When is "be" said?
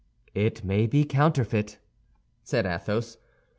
0.87-1.05